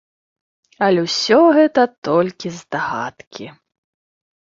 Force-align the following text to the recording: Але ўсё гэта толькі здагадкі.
Але 0.85 1.01
ўсё 1.09 1.39
гэта 1.59 1.81
толькі 2.09 2.55
здагадкі. 2.59 3.45